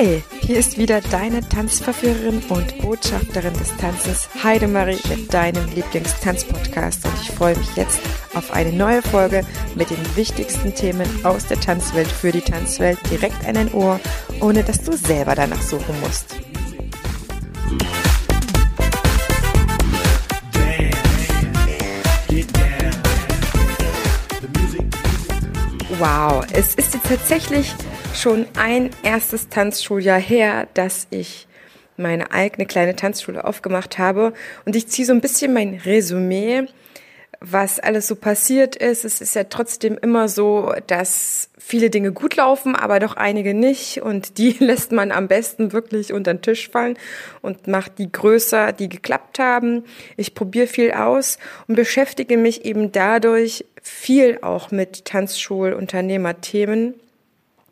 Hi, 0.00 0.22
hier 0.40 0.56
ist 0.56 0.78
wieder 0.78 1.02
deine 1.02 1.46
Tanzverführerin 1.46 2.42
und 2.48 2.78
Botschafterin 2.78 3.52
des 3.52 3.76
Tanzes 3.76 4.30
Heidemarie 4.42 4.98
mit 5.10 5.34
deinem 5.34 5.66
Lieblingstanzpodcast 5.74 7.04
und 7.04 7.12
ich 7.20 7.30
freue 7.32 7.54
mich 7.58 7.76
jetzt 7.76 8.00
auf 8.32 8.50
eine 8.50 8.72
neue 8.72 9.02
Folge 9.02 9.44
mit 9.74 9.90
den 9.90 9.98
wichtigsten 10.16 10.74
Themen 10.74 11.06
aus 11.22 11.48
der 11.48 11.60
Tanzwelt 11.60 12.08
für 12.08 12.32
die 12.32 12.40
Tanzwelt 12.40 12.98
direkt 13.10 13.46
an 13.46 13.56
dein 13.56 13.74
Ohr, 13.74 14.00
ohne 14.40 14.64
dass 14.64 14.82
du 14.82 14.96
selber 14.96 15.34
danach 15.34 15.60
suchen 15.60 15.94
musst. 16.00 16.34
Wow, 25.98 26.46
es 26.54 26.74
ist 26.76 26.94
jetzt 26.94 27.06
tatsächlich 27.06 27.74
schon 28.14 28.46
ein 28.58 28.90
erstes 29.02 29.48
Tanzschuljahr 29.48 30.18
her, 30.18 30.68
dass 30.74 31.06
ich 31.10 31.46
meine 31.96 32.32
eigene 32.32 32.66
kleine 32.66 32.96
Tanzschule 32.96 33.44
aufgemacht 33.44 33.98
habe. 33.98 34.32
Und 34.64 34.74
ich 34.76 34.88
ziehe 34.88 35.06
so 35.06 35.12
ein 35.12 35.20
bisschen 35.20 35.52
mein 35.52 35.74
Resümee, 35.74 36.66
was 37.40 37.78
alles 37.78 38.06
so 38.06 38.16
passiert 38.16 38.76
ist. 38.76 39.04
Es 39.04 39.20
ist 39.20 39.34
ja 39.34 39.44
trotzdem 39.44 39.96
immer 39.96 40.28
so, 40.28 40.74
dass 40.86 41.50
viele 41.58 41.88
Dinge 41.88 42.12
gut 42.12 42.36
laufen, 42.36 42.74
aber 42.74 42.98
doch 42.98 43.16
einige 43.16 43.54
nicht. 43.54 44.02
Und 44.02 44.38
die 44.38 44.50
lässt 44.58 44.92
man 44.92 45.12
am 45.12 45.28
besten 45.28 45.72
wirklich 45.72 46.12
unter 46.12 46.34
den 46.34 46.42
Tisch 46.42 46.68
fallen 46.68 46.98
und 47.42 47.66
macht 47.68 47.98
die 47.98 48.10
größer, 48.10 48.72
die 48.72 48.88
geklappt 48.88 49.38
haben. 49.38 49.84
Ich 50.16 50.34
probiere 50.34 50.66
viel 50.66 50.92
aus 50.92 51.38
und 51.68 51.76
beschäftige 51.76 52.36
mich 52.36 52.64
eben 52.64 52.92
dadurch 52.92 53.64
viel 53.82 54.38
auch 54.42 54.70
mit 54.70 55.06
Tanzschulunternehmerthemen 55.06 56.94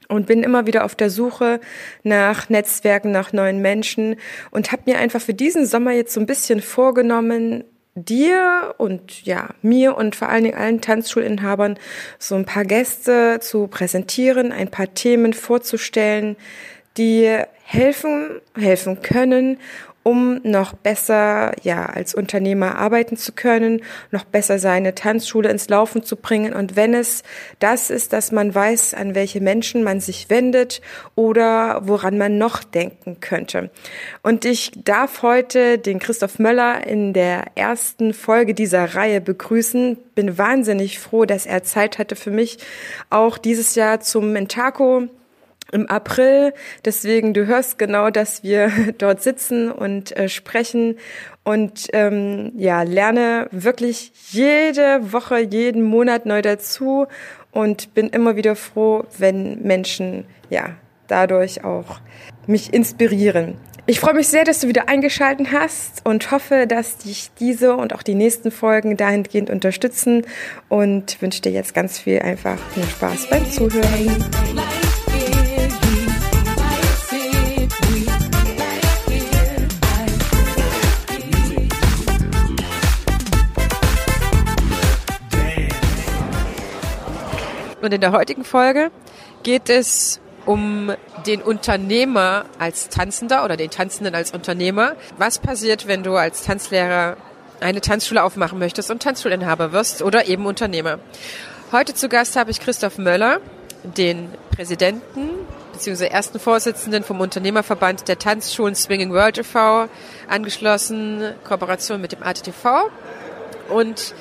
und 0.09 0.27
bin 0.27 0.43
immer 0.43 0.67
wieder 0.67 0.85
auf 0.85 0.95
der 0.95 1.11
Suche 1.11 1.61
nach 2.03 2.49
Netzwerken, 2.49 3.13
nach 3.13 3.33
neuen 3.33 3.61
Menschen 3.61 4.17
und 4.51 4.73
habe 4.73 4.83
mir 4.87 4.99
einfach 4.99 5.21
für 5.21 5.35
diesen 5.35 5.67
Sommer 5.67 5.93
jetzt 5.93 6.15
so 6.15 6.21
ein 6.21 6.27
bisschen 6.27 6.61
vorgenommen, 6.61 7.65
dir 7.95 8.75
und 8.79 9.25
ja, 9.25 9.51
mir 9.63 9.97
und 9.97 10.17
vor 10.17 10.29
allen 10.29 10.45
Dingen 10.45 10.59
allen 10.59 10.81
Tanzschulinhabern 10.81 11.79
so 12.19 12.37
ein 12.37 12.45
paar 12.45 12.65
Gäste 12.65 13.39
zu 13.41 13.67
präsentieren, 13.67 14.53
ein 14.53 14.71
paar 14.71 14.95
Themen 14.95 15.33
vorzustellen, 15.33 16.37
die 16.97 17.39
helfen, 17.65 18.41
helfen 18.57 19.03
können 19.03 19.59
um 20.03 20.41
noch 20.43 20.73
besser 20.73 21.53
ja 21.63 21.87
als 21.87 22.15
Unternehmer 22.15 22.77
arbeiten 22.77 23.17
zu 23.17 23.33
können, 23.33 23.83
noch 24.11 24.25
besser 24.25 24.59
seine 24.59 24.95
Tanzschule 24.95 25.51
ins 25.51 25.69
Laufen 25.69 26.03
zu 26.03 26.17
bringen 26.17 26.53
und 26.53 26.77
wenn 26.77 26.95
es 26.95 27.23
das 27.59 27.91
ist, 27.91 28.13
dass 28.13 28.33
man 28.33 28.55
weiß, 28.55 28.95
an 28.95 29.15
welche 29.15 29.41
Menschen 29.41 29.83
man 29.83 30.01
sich 30.01 30.31
wendet 30.31 30.81
oder 31.15 31.83
woran 31.87 32.17
man 32.17 32.39
noch 32.39 32.65
denken 32.65 33.21
könnte. 33.21 33.71
Und 34.23 34.45
ich 34.45 34.73
darf 34.85 35.23
heute 35.23 35.79
den 35.79 35.99
Christoph 35.99 36.39
Möller 36.39 36.87
in 36.87 37.13
der 37.13 37.47
ersten 37.55 38.15
Folge 38.15 38.55
dieser 38.55 38.95
Reihe 38.95 39.21
begrüßen. 39.21 39.99
Bin 40.15 40.39
wahnsinnig 40.39 40.99
froh, 40.99 41.25
dass 41.25 41.47
er 41.47 41.65
Zeit 41.65 41.99
hatte 41.99 42.17
für 42.17 42.31
mich 42.31 42.59
auch 43.11 43.39
dieses 43.39 43.75
Jahr 43.75 44.01
zum 44.01 44.33
Mentaco 44.33 45.09
im 45.73 45.87
April. 45.89 46.53
Deswegen, 46.85 47.35
du 47.35 47.47
hörst 47.47 47.79
genau, 47.79 48.11
dass 48.11 48.43
wir 48.43 48.71
dort 48.99 49.23
sitzen 49.23 49.71
und 49.71 50.17
äh, 50.17 50.29
sprechen 50.29 50.97
und 51.45 51.89
ähm, 51.93 52.53
ja, 52.57 52.83
lerne 52.83 53.49
wirklich 53.51 54.13
jede 54.31 55.13
Woche, 55.13 55.39
jeden 55.39 55.83
Monat 55.83 56.27
neu 56.27 56.43
dazu 56.43 57.07
und 57.53 57.95
bin 57.95 58.09
immer 58.09 58.37
wieder 58.37 58.57
froh, 58.57 59.05
wenn 59.17 59.63
Menschen 59.63 60.25
ja 60.51 60.71
dadurch 61.07 61.65
auch 61.65 62.01
mich 62.47 62.73
inspirieren. 62.73 63.57
Ich 63.87 64.01
freue 64.01 64.13
mich 64.13 64.29
sehr, 64.29 64.45
dass 64.45 64.61
du 64.61 64.69
wieder 64.69 64.91
eingeschalten 64.91 65.51
hast 65.51 66.05
und 66.05 66.31
hoffe, 66.31 66.67
dass 66.67 66.99
dich 66.99 67.31
diese 67.41 67.75
und 67.75 67.95
auch 67.95 68.03
die 68.03 68.15
nächsten 68.15 68.51
Folgen 68.51 68.99
dahingehend 68.99 69.49
unterstützen 69.49 70.27
und 70.69 71.23
wünsche 71.23 71.41
dir 71.41 71.53
jetzt 71.53 71.73
ganz 71.73 71.99
viel 71.99 72.19
einfach 72.19 72.59
viel 72.75 72.85
Spaß 72.85 73.31
beim 73.31 73.51
Zuhören. 73.51 74.25
Und 87.89 87.95
in 87.95 88.03
der 88.03 88.13
heutigen 88.13 88.45
Folge 88.45 88.91
geht 89.45 89.71
es 89.71 90.21
um 90.45 90.93
den 91.27 91.41
Unternehmer 91.41 92.45
als 92.59 92.91
Tanzender 92.91 93.47
oder 93.47 93.57
den 93.57 93.71
Tanzenden 93.71 94.15
als 94.15 94.33
Unternehmer. 94.33 94.93
Was 95.17 95.39
passiert, 95.39 95.87
wenn 95.87 96.03
du 96.03 96.15
als 96.15 96.45
Tanzlehrer 96.45 97.17
eine 97.61 97.81
Tanzschule 97.81 98.23
aufmachen 98.23 98.59
möchtest 98.59 98.91
und 98.91 99.03
Tanzschulinhaber 99.03 99.73
wirst 99.73 100.03
oder 100.03 100.27
eben 100.27 100.45
Unternehmer? 100.45 100.99
Heute 101.73 101.95
zu 101.95 102.11
Gast 102.11 102.37
habe 102.37 102.51
ich 102.51 102.61
Christoph 102.61 102.99
Möller, 102.99 103.41
den 103.85 104.29
Präsidenten 104.55 105.31
bzw. 105.73 106.09
ersten 106.09 106.39
Vorsitzenden 106.39 107.05
vom 107.05 107.23
Unternehmerverband 107.23 108.07
der 108.07 108.19
Tanzschulen 108.19 108.75
Swinging 108.75 109.15
World 109.15 109.39
e.V., 109.39 109.89
angeschlossen, 110.29 111.33
Kooperation 111.43 112.03
mit 112.03 112.13
dem 112.13 112.23
ATTV 112.23 112.91
und 113.71 114.13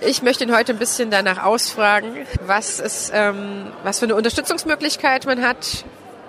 ich 0.00 0.22
möchte 0.22 0.44
ihn 0.44 0.54
heute 0.54 0.72
ein 0.72 0.78
bisschen 0.78 1.10
danach 1.10 1.42
ausfragen, 1.42 2.26
was, 2.46 2.80
ist, 2.80 3.10
ähm, 3.14 3.72
was 3.82 3.98
für 3.98 4.06
eine 4.06 4.14
Unterstützungsmöglichkeit 4.14 5.26
man 5.26 5.42
hat, 5.42 5.84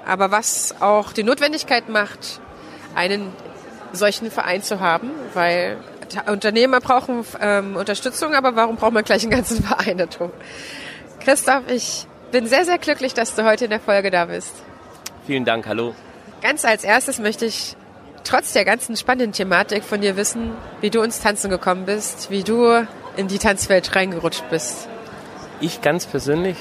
aber 0.05 0.31
was 0.31 0.75
auch 0.79 1.11
die 1.11 1.23
Notwendigkeit 1.23 1.89
macht, 1.89 2.39
einen 2.95 3.31
solchen 3.93 4.31
Verein 4.31 4.63
zu 4.63 4.79
haben, 4.79 5.11
weil 5.33 5.77
Unternehmer 6.27 6.79
brauchen 6.79 7.25
ähm, 7.41 7.75
Unterstützung, 7.75 8.33
aber 8.33 8.55
warum 8.55 8.77
braucht 8.77 8.93
man 8.93 9.03
gleich 9.03 9.23
einen 9.23 9.31
ganzen 9.31 9.63
Verein 9.63 9.97
dazu? 9.97 10.31
Christoph, 11.19 11.63
ich 11.69 12.07
bin 12.31 12.47
sehr, 12.47 12.65
sehr 12.65 12.77
glücklich, 12.77 13.13
dass 13.13 13.35
du 13.35 13.43
heute 13.43 13.65
in 13.65 13.71
der 13.71 13.79
Folge 13.79 14.11
da 14.11 14.25
bist. 14.25 14.53
Vielen 15.25 15.45
Dank, 15.45 15.67
hallo. 15.67 15.93
Ganz 16.41 16.63
als 16.63 16.83
erstes 16.83 17.19
möchte 17.19 17.45
ich 17.45 17.75
trotz 18.23 18.53
der 18.53 18.65
ganzen 18.65 18.95
spannenden 18.95 19.31
Thematik 19.31 19.83
von 19.83 20.01
dir 20.01 20.15
wissen, 20.15 20.51
wie 20.81 20.89
du 20.89 21.01
ins 21.01 21.21
Tanzen 21.21 21.49
gekommen 21.49 21.85
bist, 21.85 22.29
wie 22.29 22.43
du 22.43 22.85
in 23.17 23.27
die 23.27 23.39
Tanzwelt 23.39 23.95
reingerutscht 23.95 24.43
bist? 24.49 24.87
Ich 25.59 25.81
ganz 25.81 26.05
persönlich, 26.05 26.57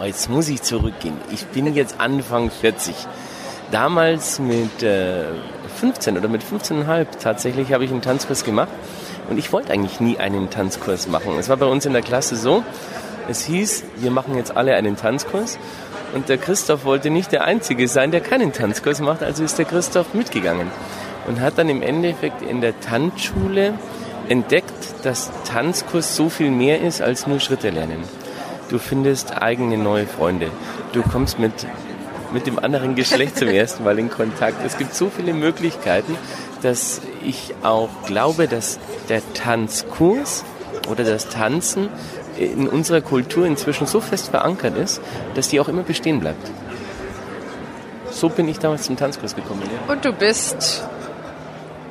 oh, 0.00 0.04
jetzt 0.04 0.30
muss 0.30 0.48
ich 0.48 0.62
zurückgehen. 0.62 1.16
Ich 1.30 1.46
bin 1.46 1.72
jetzt 1.74 2.00
Anfang 2.00 2.50
40. 2.50 2.94
Damals 3.70 4.38
mit 4.38 4.82
äh, 4.82 5.24
15 5.80 6.18
oder 6.18 6.28
mit 6.28 6.42
15,5 6.42 7.06
tatsächlich 7.22 7.72
habe 7.72 7.84
ich 7.84 7.90
einen 7.90 8.02
Tanzkurs 8.02 8.44
gemacht. 8.44 8.70
Und 9.28 9.38
ich 9.38 9.52
wollte 9.52 9.72
eigentlich 9.72 10.00
nie 10.00 10.18
einen 10.18 10.50
Tanzkurs 10.50 11.06
machen. 11.06 11.38
Es 11.38 11.48
war 11.48 11.56
bei 11.56 11.66
uns 11.66 11.86
in 11.86 11.92
der 11.92 12.02
Klasse 12.02 12.36
so, 12.36 12.64
es 13.28 13.44
hieß, 13.44 13.84
wir 13.96 14.10
machen 14.10 14.36
jetzt 14.36 14.56
alle 14.56 14.74
einen 14.74 14.96
Tanzkurs. 14.96 15.58
Und 16.14 16.28
der 16.28 16.38
Christoph 16.38 16.84
wollte 16.84 17.08
nicht 17.08 17.32
der 17.32 17.44
Einzige 17.44 17.88
sein, 17.88 18.10
der 18.10 18.20
keinen 18.20 18.52
Tanzkurs 18.52 19.00
macht, 19.00 19.22
also 19.22 19.44
ist 19.44 19.58
der 19.58 19.64
Christoph 19.64 20.12
mitgegangen. 20.12 20.70
Und 21.26 21.40
hat 21.40 21.56
dann 21.56 21.68
im 21.68 21.82
Endeffekt 21.82 22.42
in 22.42 22.60
der 22.60 22.78
Tanzschule 22.80 23.74
entdeckt, 24.32 24.72
dass 25.02 25.30
Tanzkurs 25.44 26.16
so 26.16 26.30
viel 26.30 26.50
mehr 26.50 26.80
ist 26.80 27.02
als 27.02 27.26
nur 27.26 27.38
Schritte 27.38 27.68
lernen. 27.68 28.02
Du 28.70 28.78
findest 28.78 29.42
eigene 29.42 29.76
neue 29.76 30.06
Freunde. 30.06 30.50
Du 30.92 31.02
kommst 31.02 31.38
mit, 31.38 31.52
mit 32.32 32.46
dem 32.46 32.58
anderen 32.58 32.94
Geschlecht 32.94 33.36
zum 33.36 33.48
ersten 33.48 33.84
Mal 33.84 33.98
in 33.98 34.08
Kontakt. 34.08 34.64
Es 34.64 34.78
gibt 34.78 34.94
so 34.94 35.10
viele 35.10 35.34
Möglichkeiten, 35.34 36.16
dass 36.62 37.02
ich 37.22 37.52
auch 37.62 37.90
glaube, 38.06 38.48
dass 38.48 38.78
der 39.10 39.20
Tanzkurs 39.34 40.44
oder 40.88 41.04
das 41.04 41.28
Tanzen 41.28 41.90
in 42.38 42.68
unserer 42.68 43.02
Kultur 43.02 43.44
inzwischen 43.44 43.86
so 43.86 44.00
fest 44.00 44.30
verankert 44.30 44.78
ist, 44.78 45.02
dass 45.34 45.48
die 45.48 45.60
auch 45.60 45.68
immer 45.68 45.82
bestehen 45.82 46.20
bleibt. 46.20 46.50
So 48.10 48.30
bin 48.30 48.48
ich 48.48 48.58
damals 48.58 48.84
zum 48.84 48.96
Tanzkurs 48.96 49.36
gekommen. 49.36 49.60
Ja. 49.64 49.92
Und 49.92 50.06
du 50.06 50.12
bist 50.14 50.84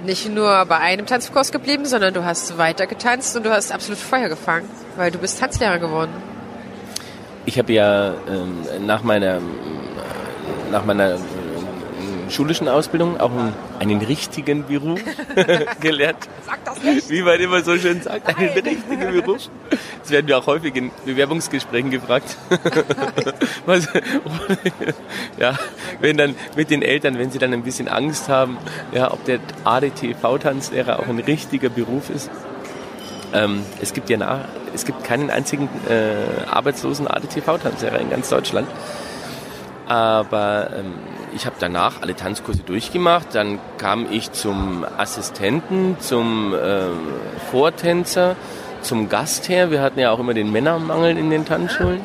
nicht 0.05 0.29
nur 0.29 0.65
bei 0.65 0.77
einem 0.77 1.05
Tanzkurs 1.05 1.51
geblieben, 1.51 1.85
sondern 1.85 2.13
du 2.13 2.23
hast 2.23 2.57
weiter 2.57 2.87
getanzt 2.87 3.35
und 3.35 3.45
du 3.45 3.51
hast 3.51 3.71
absolut 3.71 3.99
Feuer 3.99 4.29
gefangen, 4.29 4.69
weil 4.97 5.11
du 5.11 5.17
bist 5.17 5.39
Tanzlehrer 5.39 5.79
geworden. 5.79 6.11
Ich 7.45 7.57
habe 7.57 7.73
ja 7.73 8.13
ähm, 8.27 8.85
nach 8.85 9.03
meiner 9.03 9.39
nach 10.71 10.85
meiner 10.85 11.17
schulischen 12.31 12.67
Ausbildung 12.67 13.19
auch 13.19 13.31
einen, 13.31 13.53
einen 13.79 14.01
richtigen 14.01 14.65
Beruf 14.65 14.99
gelernt. 15.79 16.17
Sag 16.45 16.63
das 16.65 16.81
nicht. 16.83 17.09
Wie 17.09 17.21
man 17.21 17.39
immer 17.39 17.61
so 17.61 17.77
schön 17.77 18.01
sagt, 18.01 18.27
einen 18.27 18.47
Nein. 18.47 18.63
richtigen 18.63 19.21
Beruf. 19.21 19.49
Das 20.01 20.11
werden 20.11 20.27
wir 20.27 20.37
auch 20.37 20.47
häufig 20.47 20.75
in 20.75 20.91
Bewerbungsgesprächen 21.05 21.91
gefragt. 21.91 22.37
Was, 23.65 23.87
ja, 25.37 25.57
wenn 25.99 26.17
dann 26.17 26.35
mit 26.55 26.69
den 26.69 26.81
Eltern, 26.81 27.17
wenn 27.17 27.31
sie 27.31 27.39
dann 27.39 27.53
ein 27.53 27.63
bisschen 27.63 27.87
Angst 27.87 28.29
haben, 28.29 28.57
ja, 28.91 29.11
ob 29.11 29.23
der 29.25 29.39
ADTV-Tanzlehrer 29.63 30.99
auch 30.99 31.07
ein 31.07 31.19
richtiger 31.19 31.69
Beruf 31.69 32.09
ist. 32.09 32.29
Ähm, 33.33 33.63
es 33.81 33.93
gibt 33.93 34.09
ja 34.09 34.17
nach, 34.17 34.45
es 34.73 34.85
gibt 34.85 35.03
keinen 35.03 35.29
einzigen 35.29 35.69
äh, 35.89 36.49
arbeitslosen 36.49 37.07
ADTV-Tanzlehrer 37.07 37.99
in 37.99 38.09
ganz 38.09 38.29
Deutschland. 38.29 38.67
Aber 39.87 40.69
ähm, 40.75 40.93
ich 41.35 41.45
habe 41.45 41.55
danach 41.59 42.01
alle 42.01 42.15
Tanzkurse 42.15 42.63
durchgemacht. 42.63 43.27
Dann 43.33 43.59
kam 43.77 44.07
ich 44.11 44.31
zum 44.31 44.85
Assistenten, 44.97 45.97
zum 45.99 46.53
äh, 46.53 46.87
Vortänzer, 47.51 48.35
zum 48.81 49.09
Gastherr. 49.09 49.71
Wir 49.71 49.81
hatten 49.81 49.99
ja 49.99 50.11
auch 50.11 50.19
immer 50.19 50.33
den 50.33 50.51
Männermangel 50.51 51.17
in 51.17 51.29
den 51.29 51.45
Tanzschulen. 51.45 52.01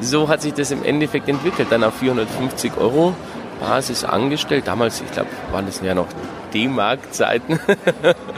So 0.00 0.28
hat 0.28 0.42
sich 0.42 0.54
das 0.54 0.70
im 0.70 0.84
Endeffekt 0.84 1.28
entwickelt. 1.28 1.68
Dann 1.70 1.84
auf 1.84 1.94
450 1.94 2.76
Euro 2.76 3.14
Basis 3.60 4.04
angestellt. 4.04 4.66
Damals, 4.66 5.00
ich 5.00 5.10
glaube, 5.12 5.30
waren 5.52 5.66
das 5.66 5.80
ja 5.80 5.94
noch 5.94 6.08
D-Mark-Zeiten. 6.52 7.60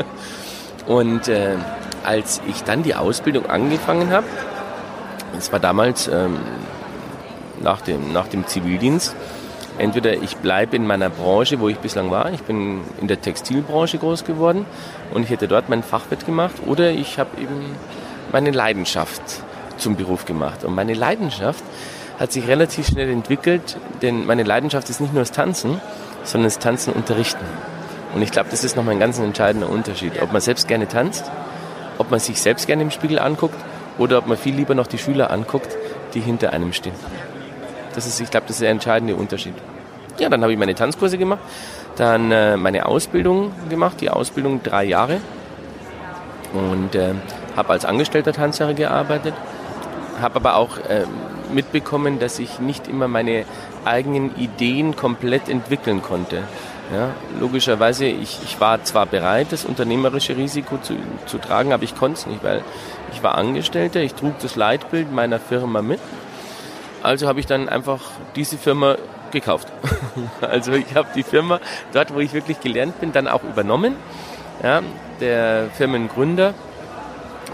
Und 0.87 1.29
äh, 1.29 1.57
als 2.05 2.41
ich 2.47 2.63
dann 2.63 2.83
die 2.83 2.95
Ausbildung 2.95 3.47
angefangen 3.47 4.11
habe, 4.11 4.27
das 5.35 5.53
war 5.53 5.59
damals 5.59 6.09
ähm, 6.09 6.39
nach, 7.61 7.81
dem, 7.81 8.13
nach 8.13 8.29
dem 8.29 8.47
Zivildienst, 8.47 9.15
entweder 9.79 10.15
ich 10.15 10.37
bleibe 10.37 10.77
in 10.77 10.87
meiner 10.87 11.11
Branche, 11.11 11.61
wo 11.61 11.69
ich 11.69 11.79
bislang 11.79 12.11
war, 12.11 12.33
ich 12.33 12.43
bin 12.43 12.81
in 13.01 13.09
der 13.09 13.21
Textilbranche 13.21 13.99
groß 13.99 14.25
geworden 14.25 14.67
und 15.13 15.23
ich 15.23 15.31
hätte 15.31 15.49
dort 15.49 15.69
mein 15.69 15.83
Fachwirt 15.83 16.27
gemacht, 16.27 16.55
oder 16.67 16.91
ich 16.91 17.19
habe 17.19 17.41
eben 17.41 17.75
meine 18.33 18.51
Leidenschaft 18.51 19.23
zum 19.77 19.97
Beruf 19.97 20.25
gemacht. 20.25 20.65
Und 20.65 20.75
meine 20.75 20.95
Leidenschaft 20.95 21.63
hat 22.19 22.33
sich 22.33 22.47
relativ 22.49 22.87
schnell 22.87 23.11
entwickelt, 23.11 23.77
denn 24.03 24.27
meine 24.27 24.43
Leidenschaft 24.43 24.89
ist 24.89 25.01
nicht 25.01 25.13
nur 25.13 25.23
das 25.23 25.33
Tanzen, 25.33 25.81
sondern 26.25 26.47
das 26.47 26.59
Tanzen 26.59 26.93
unterrichten. 26.93 27.45
Und 28.15 28.23
ich 28.23 28.31
glaube, 28.31 28.49
das 28.51 28.65
ist 28.65 28.77
nochmal 28.77 28.95
ein 28.95 29.01
ganz 29.01 29.19
entscheidender 29.19 29.69
Unterschied, 29.69 30.23
ob 30.23 30.33
man 30.33 30.41
selbst 30.41 30.69
gerne 30.69 30.89
tanzt, 30.89 31.31
ob 31.99 32.11
man 32.11 32.21
sich 32.21 32.41
selbst 32.41 32.67
gerne 32.67 32.83
im 32.83 32.91
Spiegel 32.91 33.19
anguckt 33.19 33.57
oder 33.99 34.19
ob 34.19 34.27
man 34.27 34.39
viel 34.39 34.55
lieber 34.55 34.75
noch 34.75 34.87
die 34.87 34.99
Schüler 34.99 35.31
anguckt, 35.31 35.77
die 36.15 36.21
hinter 36.21 36.53
einem 36.53 36.73
stehen. 36.73 36.95
Das 37.97 38.07
ist, 38.07 38.21
ich 38.21 38.31
glaube, 38.31 38.47
das 38.47 38.57
ist 38.57 38.63
der 38.63 38.71
entscheidende 38.71 39.17
Unterschied. 39.17 39.55
Ja, 40.19 40.29
dann 40.29 40.43
habe 40.43 40.53
ich 40.53 40.59
meine 40.59 40.75
Tanzkurse 40.75 41.19
gemacht, 41.19 41.41
dann 41.97 42.31
äh, 42.31 42.57
meine 42.57 42.87
Ausbildung 42.87 43.53
gemacht, 43.69 44.01
die 44.01 44.11
Ausbildung 44.11 44.63
drei 44.63 44.85
Jahre 44.85 45.21
und 46.53 46.95
äh, 46.95 47.15
habe 47.57 47.71
als 47.71 47.85
Angestellter 47.85 48.33
Tanzlehrer 48.33 48.75
gearbeitet, 48.75 49.35
habe 50.21 50.37
aber 50.37 50.57
auch 50.57 50.79
äh, 50.79 51.05
mitbekommen, 51.53 52.19
dass 52.19 52.39
ich 52.39 52.61
nicht 52.61 52.89
immer 52.89 53.09
meine 53.09 53.45
eigenen 53.85 54.37
Ideen 54.37 54.97
komplett 54.97 55.49
entwickeln 55.49 56.03
konnte. 56.03 56.43
Ja, 56.95 57.11
logischerweise, 57.41 58.05
ich, 58.07 58.39
ich 58.45 58.61
war 58.61 58.85
zwar 58.85 59.07
bereit, 59.07 59.49
das 59.51 59.65
unternehmerische 59.65 60.37
Risiko 60.37 60.79
zu, 60.79 60.95
zu 61.27 61.39
tragen, 61.39 61.73
aber 61.73 61.83
ich 61.83 61.97
konnte 61.97 62.21
es 62.21 62.27
nicht, 62.27 62.45
weil 62.45 62.63
ich 63.13 63.23
war 63.25 63.37
Angestellter, 63.37 64.01
ich 64.01 64.15
trug 64.15 64.39
das 64.41 64.55
Leitbild 64.55 65.13
meiner 65.13 65.41
Firma 65.41 65.83
mit. 65.83 65.99
Also 67.07 67.29
habe 67.29 67.39
ich 67.39 67.47
dann 67.47 67.69
einfach 67.69 68.01
diese 68.35 68.59
Firma 68.59 68.97
gekauft. 69.31 69.69
Also 70.41 70.73
ich 70.73 70.95
habe 70.97 71.09
die 71.15 71.23
Firma 71.23 71.61
dort, 71.93 72.13
wo 72.13 72.19
ich 72.19 72.33
wirklich 72.33 72.61
gelernt 72.61 73.01
bin, 73.01 73.13
dann 73.13 73.29
auch 73.29 73.45
übernommen. 73.45 73.95
Ja, 74.61 74.83
der 75.21 75.69
Firmengründer 75.75 76.53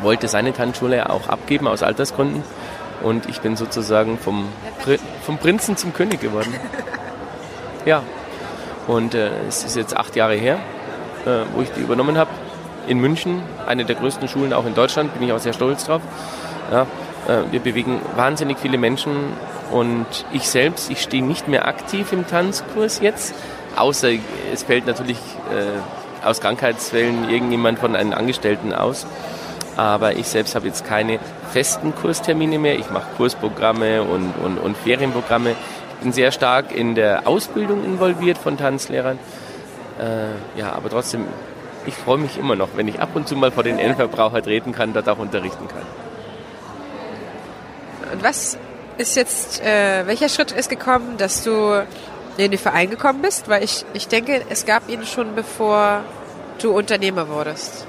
wollte 0.00 0.28
seine 0.28 0.54
Tanzschule 0.54 1.10
auch 1.10 1.28
abgeben 1.28 1.68
aus 1.68 1.82
Altersgründen 1.82 2.42
und 3.02 3.28
ich 3.28 3.40
bin 3.40 3.56
sozusagen 3.56 4.16
vom, 4.18 4.48
vom 5.22 5.36
Prinzen 5.36 5.76
zum 5.76 5.92
König 5.92 6.20
geworden. 6.20 6.54
Ja, 7.84 8.04
und 8.86 9.12
äh, 9.12 9.30
es 9.48 9.64
ist 9.64 9.74
jetzt 9.74 9.96
acht 9.96 10.14
Jahre 10.14 10.36
her, 10.36 10.60
äh, 11.26 11.40
wo 11.52 11.62
ich 11.62 11.70
die 11.72 11.80
übernommen 11.80 12.16
habe. 12.16 12.30
In 12.86 13.00
München, 13.00 13.42
eine 13.66 13.84
der 13.84 13.96
größten 13.96 14.28
Schulen 14.28 14.52
auch 14.52 14.66
in 14.66 14.76
Deutschland, 14.76 15.12
bin 15.14 15.24
ich 15.24 15.32
auch 15.32 15.40
sehr 15.40 15.52
stolz 15.52 15.86
drauf. 15.86 16.00
Ja, 16.70 16.86
wir 17.50 17.60
bewegen 17.60 18.00
wahnsinnig 18.16 18.58
viele 18.58 18.78
Menschen 18.78 19.12
und 19.70 20.06
ich 20.32 20.48
selbst, 20.48 20.90
ich 20.90 21.02
stehe 21.02 21.24
nicht 21.24 21.48
mehr 21.48 21.66
aktiv 21.66 22.12
im 22.12 22.26
Tanzkurs 22.26 23.00
jetzt, 23.00 23.34
außer 23.76 24.10
es 24.52 24.64
fällt 24.64 24.86
natürlich 24.86 25.18
äh, 25.50 26.26
aus 26.26 26.40
Krankheitsfällen 26.40 27.30
irgendjemand 27.30 27.78
von 27.78 27.96
einem 27.96 28.12
Angestellten 28.12 28.72
aus. 28.72 29.06
Aber 29.76 30.16
ich 30.16 30.28
selbst 30.28 30.54
habe 30.54 30.66
jetzt 30.66 30.84
keine 30.84 31.18
festen 31.50 31.94
Kurstermine 31.94 32.58
mehr. 32.58 32.78
Ich 32.78 32.90
mache 32.90 33.06
Kursprogramme 33.16 34.02
und, 34.02 34.34
und, 34.44 34.58
und 34.58 34.76
Ferienprogramme 34.76 35.56
bin 36.02 36.12
sehr 36.12 36.32
stark 36.32 36.74
in 36.74 36.94
der 36.94 37.26
Ausbildung 37.26 37.84
involviert 37.84 38.36
von 38.36 38.58
Tanzlehrern. 38.58 39.18
Äh, 39.98 40.58
ja, 40.58 40.72
aber 40.72 40.90
trotzdem, 40.90 41.26
ich 41.86 41.94
freue 41.94 42.18
mich 42.18 42.38
immer 42.38 42.56
noch, 42.56 42.70
wenn 42.76 42.88
ich 42.88 43.00
ab 43.00 43.10
und 43.14 43.28
zu 43.28 43.36
mal 43.36 43.50
vor 43.50 43.62
den 43.62 43.78
Endverbraucher 43.78 44.42
treten 44.42 44.72
kann, 44.72 44.92
dort 44.92 45.08
auch 45.08 45.18
unterrichten 45.18 45.68
kann. 45.68 46.01
Was 48.22 48.56
ist 48.98 49.16
jetzt, 49.16 49.60
äh, 49.62 50.06
welcher 50.06 50.28
Schritt 50.28 50.52
ist 50.52 50.70
gekommen, 50.70 51.16
dass 51.18 51.42
du 51.42 51.84
in 52.36 52.52
den 52.52 52.58
Verein 52.58 52.88
gekommen 52.88 53.20
bist? 53.20 53.48
Weil 53.48 53.64
ich, 53.64 53.84
ich 53.94 54.06
denke, 54.06 54.42
es 54.48 54.64
gab 54.64 54.88
ihn 54.88 55.04
schon 55.04 55.34
bevor 55.34 56.02
du 56.60 56.70
Unternehmer 56.70 57.28
wurdest. 57.28 57.84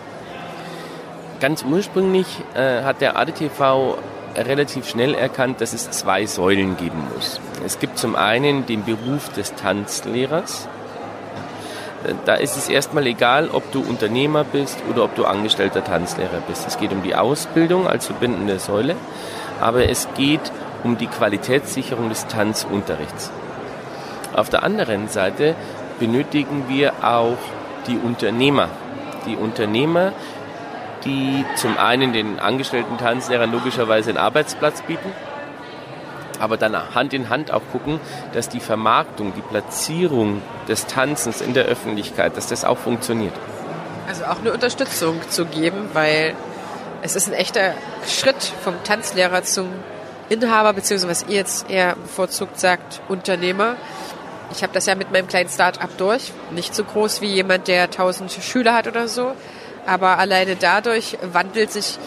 Ganz 1.40 1.64
ursprünglich 1.64 2.26
äh, 2.56 2.82
hat 2.82 3.02
der 3.02 3.16
ADTV 3.16 3.98
relativ 4.36 4.90
schnell 4.90 5.14
erkannt, 5.14 5.62
dass 5.62 5.74
es 5.74 5.92
zwei 5.92 6.26
Säulen 6.26 6.78
geben 6.78 7.08
muss. 7.14 7.40
Es 7.64 7.78
gibt 7.78 8.00
zum 8.00 8.16
einen 8.16 8.66
den 8.66 8.84
Beruf 8.84 9.30
des 9.30 9.54
Tanzlehrers. 9.54 10.68
Da 12.26 12.36
ist 12.36 12.58
es 12.58 12.68
erstmal 12.68 13.06
egal, 13.06 13.50
ob 13.54 13.72
du 13.72 13.82
Unternehmer 13.82 14.44
bist 14.44 14.78
oder 14.90 15.04
ob 15.04 15.16
du 15.16 15.26
angestellter 15.26 15.84
Tanzlehrer 15.84 16.42
bist. 16.48 16.68
Es 16.68 16.78
geht 16.78 16.92
um 16.92 17.04
die 17.04 17.16
Ausbildung 17.16 17.88
als 17.88 18.08
verbindende 18.08 18.60
Säule, 18.60 18.96
aber 19.64 19.90
es 19.90 20.08
geht 20.16 20.52
um 20.84 20.98
die 20.98 21.08
Qualitätssicherung 21.08 22.10
des 22.10 22.28
Tanzunterrichts. 22.28 23.32
Auf 24.36 24.50
der 24.50 24.64
anderen 24.64 25.08
Seite 25.08 25.56
benötigen 26.00 26.66
wir 26.68 26.94
auch 27.02 27.38
die 27.88 27.98
Unternehmer. 27.98 28.70
Die 29.26 29.36
Unternehmer, 29.36 30.12
die 31.06 31.46
zum 31.56 31.78
einen 31.78 32.14
den 32.14 32.40
angestellten 32.40 32.98
Tanzlehrern 32.98 33.52
logischerweise 33.52 34.10
einen 34.10 34.18
Arbeitsplatz 34.18 34.82
bieten, 34.82 35.12
aber 36.40 36.58
dann 36.58 36.76
Hand 36.94 37.14
in 37.14 37.30
Hand 37.30 37.52
auch 37.52 37.62
gucken, 37.72 38.00
dass 38.34 38.50
die 38.50 38.60
Vermarktung, 38.60 39.34
die 39.36 39.42
Platzierung 39.42 40.42
des 40.68 40.88
Tanzens 40.88 41.40
in 41.42 41.54
der 41.54 41.66
Öffentlichkeit, 41.66 42.36
dass 42.36 42.48
das 42.48 42.66
auch 42.66 42.78
funktioniert. 42.78 43.34
Also 44.08 44.26
auch 44.26 44.40
eine 44.40 44.52
Unterstützung 44.52 45.22
zu 45.30 45.46
geben, 45.46 45.90
weil 45.94 46.34
es 47.04 47.18
ist 47.18 47.28
ein 47.28 47.34
echter 47.34 47.74
Schritt 48.08 48.42
vom 48.64 48.82
Tanzlehrer 48.86 49.44
zum 49.44 49.68
Inhaber, 50.30 50.72
beziehungsweise 50.72 51.12
was 51.12 51.30
ihr 51.30 51.36
jetzt 51.36 51.70
eher 51.70 51.96
bevorzugt 51.98 52.60
sagt, 52.60 53.02
Unternehmer. 53.10 53.76
Ich 54.54 54.64
habe 54.64 54.72
das 54.72 54.86
ja 54.86 54.96
mit 54.96 55.12
meinem 55.12 55.28
kleinen 55.28 55.50
Start-up 55.50 55.98
durch. 55.98 56.32
Nicht 56.52 56.74
so 56.74 56.86
groß 56.86 57.20
wie 57.20 57.28
jemand, 57.28 57.68
der 57.68 57.92
tausend 57.92 58.32
Schüler 58.32 58.74
hat 58.74 58.88
oder 58.88 59.10
so. 59.10 59.34
Aber 59.86 60.18
alleine 60.18 60.56
dadurch 60.56 61.18
wandelt 61.22 61.74
sich 61.74 61.98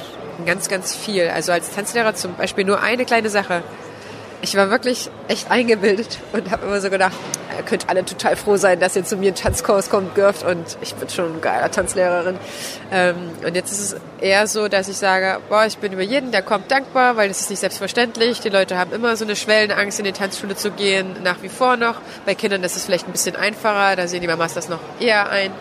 ganz, 0.47 0.68
ganz 0.68 0.94
viel. 0.97 1.28
Also 1.28 1.52
als 1.52 1.75
Tanzlehrer 1.75 2.14
zum 2.14 2.35
Beispiel 2.35 2.64
nur 2.64 2.80
eine 2.80 3.04
kleine 3.04 3.28
Sache. 3.28 3.62
Ich 4.43 4.57
war 4.57 4.71
wirklich 4.71 5.11
echt 5.28 5.50
eingebildet 5.50 6.19
und 6.33 6.50
habe 6.50 6.66
immer 6.66 6.81
so 6.81 6.90
gedacht, 6.90 7.14
ihr 7.57 7.62
könnt 7.64 7.88
alle 7.88 8.05
total 8.05 8.37
froh 8.37 8.57
sein, 8.57 8.78
dass 8.78 8.95
ihr 8.95 9.05
zu 9.05 9.16
mir 9.16 9.31
in 9.31 9.35
Tanzkurs 9.35 9.90
kommt 9.90 10.16
dürft 10.16 10.45
und 10.45 10.78
ich 10.83 10.95
bin 10.95 11.09
schon 11.09 11.33
eine 11.33 11.40
geile 11.40 11.71
Tanzlehrerin. 11.71 12.38
Ähm, 12.93 13.16
und 13.45 13.55
jetzt 13.55 13.73
ist 13.73 13.81
es 13.81 13.97
eher 14.21 14.47
so, 14.47 14.69
dass 14.69 14.88
ich 14.88 14.97
sage, 14.97 15.40
boah, 15.49 15.64
ich 15.66 15.78
bin 15.78 15.93
über 15.93 16.02
jeden, 16.02 16.33
der 16.33 16.43
kommt, 16.43 16.71
dankbar, 16.71 17.16
weil 17.16 17.28
das 17.28 17.40
ist 17.40 17.50
nicht 17.50 17.61
selbstverständlich. 17.61 18.40
Die 18.40 18.50
Leute 18.50 18.78
haben 18.78 18.93
immer 18.93 19.16
so 19.16 19.25
eine 19.25 19.37
Schwellenangst, 19.37 19.99
in 19.99 20.05
die 20.05 20.12
Tanzschule 20.12 20.55
zu 20.55 20.71
gehen, 20.71 21.16
nach 21.23 21.43
wie 21.43 21.49
vor 21.49 21.76
noch. 21.76 22.00
Bei 22.25 22.35
Kindern 22.35 22.62
ist 22.62 22.76
es 22.76 22.85
vielleicht 22.85 23.09
ein 23.09 23.12
bisschen 23.12 23.37
einfacher, 23.37 23.97
da 23.97 24.07
sehen 24.07 24.21
die 24.21 24.28
Mamas 24.28 24.55
das 24.55 24.69
noch 24.69 24.81
eher 25.00 25.31
ein 25.31 25.52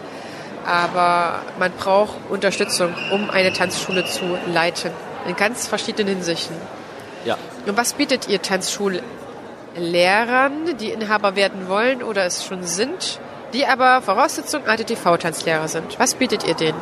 aber 0.66 1.44
man 1.60 1.72
braucht 1.74 2.16
Unterstützung, 2.30 2.94
um 3.12 3.30
eine 3.30 3.54
Tanzschule 3.54 4.06
zu 4.06 4.38
leiten. 4.52 4.92
In 5.28 5.36
ganz 5.36 5.68
verschiedenen 5.68 6.16
Hinsichten. 6.16 6.56
Ja. 7.26 7.38
Und 7.66 7.76
was 7.76 7.94
bietet 7.94 8.30
ihr 8.30 8.42
Tanzschullehrern, 8.42 10.78
die 10.80 10.92
Inhaber 10.92 11.36
werden 11.36 11.68
wollen 11.68 12.02
oder 12.02 12.26
es 12.26 12.46
schon 12.46 12.64
sind, 12.64 13.20
die 13.54 13.66
aber 13.66 14.02
Voraussetzung 14.02 14.66
ADTV-Tanzlehrer 14.68 15.68
sind? 15.68 16.00
Was 16.00 16.16
bietet 16.16 16.48
ihr 16.48 16.54
denen? 16.54 16.80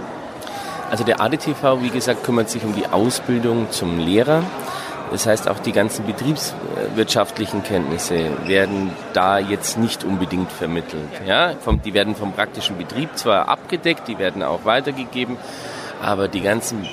Also 0.91 1.03
der 1.03 1.21
ADTV, 1.21 1.81
wie 1.81 1.89
gesagt, 1.89 2.23
kümmert 2.23 2.51
sich 2.51 2.63
um 2.63 2.75
die 2.75 2.85
Ausbildung 2.85 3.71
zum 3.71 3.97
Lehrer. 3.97 4.43
Das 5.11 5.25
heißt, 5.25 5.47
auch 5.47 5.59
die 5.59 5.71
ganzen 5.71 6.05
betriebswirtschaftlichen 6.05 7.63
Kenntnisse 7.63 8.31
werden 8.47 8.91
da 9.13 9.37
jetzt 9.37 9.77
nicht 9.77 10.03
unbedingt 10.03 10.51
vermittelt. 10.51 11.09
Ja, 11.27 11.53
die 11.85 11.93
werden 11.93 12.15
vom 12.15 12.33
praktischen 12.33 12.77
Betrieb 12.77 13.09
zwar 13.15 13.47
abgedeckt, 13.47 14.07
die 14.07 14.17
werden 14.17 14.43
auch 14.43 14.65
weitergegeben, 14.65 15.37
aber 16.01 16.27
die 16.27 16.41
ganzen, 16.41 16.87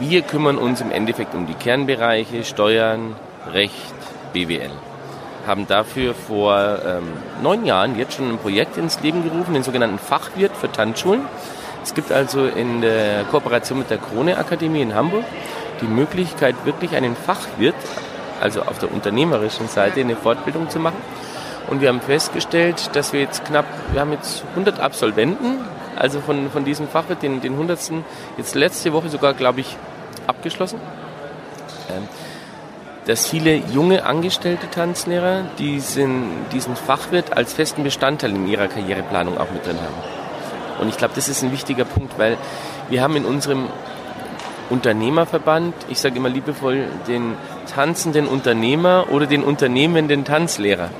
wir 0.00 0.22
kümmern 0.22 0.58
uns 0.58 0.80
im 0.80 0.90
Endeffekt 0.90 1.34
um 1.34 1.46
die 1.46 1.54
Kernbereiche 1.54 2.44
Steuern, 2.44 3.16
Recht, 3.52 3.94
BWL. 4.32 4.70
Haben 5.46 5.66
dafür 5.66 6.14
vor 6.14 6.78
ähm, 6.84 7.04
neun 7.42 7.64
Jahren 7.64 7.98
jetzt 7.98 8.14
schon 8.14 8.30
ein 8.30 8.38
Projekt 8.38 8.76
ins 8.76 9.00
Leben 9.00 9.22
gerufen, 9.22 9.54
den 9.54 9.62
sogenannten 9.62 9.98
Fachwirt 9.98 10.56
für 10.56 10.70
Tanzschulen. 10.70 11.22
Es 11.82 11.94
gibt 11.94 12.10
also 12.10 12.46
in 12.46 12.80
der 12.80 13.24
Kooperation 13.30 13.78
mit 13.78 13.90
der 13.90 13.98
Krone 13.98 14.38
Akademie 14.38 14.82
in 14.82 14.94
Hamburg 14.94 15.24
die 15.80 15.86
Möglichkeit, 15.86 16.54
wirklich 16.64 16.96
einen 16.96 17.14
Fachwirt, 17.14 17.74
also 18.40 18.62
auf 18.62 18.78
der 18.78 18.92
unternehmerischen 18.92 19.68
Seite, 19.68 20.00
eine 20.00 20.16
Fortbildung 20.16 20.68
zu 20.70 20.78
machen. 20.78 20.96
Und 21.68 21.80
wir 21.80 21.88
haben 21.88 22.00
festgestellt, 22.00 22.90
dass 22.94 23.12
wir 23.12 23.20
jetzt 23.20 23.44
knapp, 23.44 23.66
wir 23.92 24.00
haben 24.00 24.12
jetzt 24.12 24.44
100 24.50 24.80
Absolventen, 24.80 25.58
also 25.96 26.20
von, 26.20 26.50
von 26.50 26.64
diesem 26.64 26.88
Fachwirt, 26.88 27.22
den, 27.22 27.40
den 27.40 27.52
100. 27.52 27.78
jetzt 28.36 28.54
letzte 28.54 28.92
Woche 28.92 29.08
sogar, 29.08 29.34
glaube 29.34 29.60
ich, 29.60 29.76
abgeschlossen. 30.26 30.80
Ähm, 31.90 32.08
dass 33.06 33.28
viele 33.28 33.54
junge 33.54 34.04
angestellte 34.04 34.68
Tanzlehrer 34.68 35.44
diesen, 35.58 36.24
diesen 36.52 36.74
Fachwirt 36.74 37.36
als 37.36 37.52
festen 37.52 37.84
Bestandteil 37.84 38.30
in 38.30 38.48
ihrer 38.48 38.66
Karriereplanung 38.66 39.38
auch 39.38 39.50
mit 39.52 39.64
drin 39.64 39.76
haben. 39.76 40.80
Und 40.80 40.88
ich 40.88 40.98
glaube, 40.98 41.14
das 41.14 41.28
ist 41.28 41.42
ein 41.42 41.52
wichtiger 41.52 41.84
Punkt, 41.84 42.18
weil 42.18 42.36
wir 42.88 43.02
haben 43.02 43.16
in 43.16 43.24
unserem 43.24 43.68
Unternehmerverband, 44.70 45.74
ich 45.88 46.00
sage 46.00 46.16
immer 46.16 46.28
liebevoll, 46.28 46.86
den 47.06 47.34
tanzenden 47.72 48.26
Unternehmer 48.26 49.06
oder 49.10 49.26
den 49.26 49.44
unternehmenden 49.44 50.24
Tanzlehrer. 50.24 50.90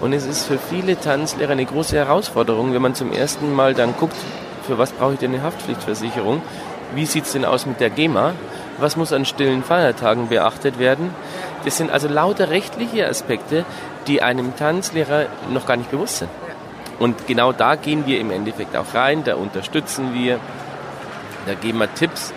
Und 0.00 0.12
es 0.12 0.26
ist 0.26 0.46
für 0.46 0.58
viele 0.58 0.98
Tanzlehrer 0.98 1.52
eine 1.52 1.64
große 1.64 1.96
Herausforderung, 1.96 2.72
wenn 2.72 2.82
man 2.82 2.94
zum 2.94 3.12
ersten 3.12 3.52
Mal 3.54 3.74
dann 3.74 3.94
guckt, 3.98 4.16
für 4.66 4.78
was 4.78 4.92
brauche 4.92 5.14
ich 5.14 5.18
denn 5.18 5.34
eine 5.34 5.42
Haftpflichtversicherung? 5.42 6.42
Wie 6.94 7.06
sieht 7.06 7.24
es 7.24 7.32
denn 7.32 7.44
aus 7.44 7.66
mit 7.66 7.80
der 7.80 7.90
GEMA? 7.90 8.34
Was 8.78 8.96
muss 8.96 9.12
an 9.12 9.24
stillen 9.24 9.64
Feiertagen 9.64 10.28
beachtet 10.28 10.78
werden? 10.78 11.10
Das 11.64 11.76
sind 11.76 11.90
also 11.90 12.06
lauter 12.06 12.50
rechtliche 12.50 13.08
Aspekte, 13.08 13.64
die 14.06 14.22
einem 14.22 14.54
Tanzlehrer 14.56 15.26
noch 15.50 15.66
gar 15.66 15.76
nicht 15.76 15.90
bewusst 15.90 16.18
sind. 16.18 16.30
Und 16.98 17.26
genau 17.26 17.52
da 17.52 17.76
gehen 17.76 18.06
wir 18.06 18.20
im 18.20 18.30
Endeffekt 18.30 18.76
auch 18.76 18.94
rein, 18.94 19.24
da 19.24 19.34
unterstützen 19.34 20.14
wir, 20.14 20.38
da 21.46 21.54
geben 21.54 21.78
wir 21.78 21.92
Tipps 21.94 22.32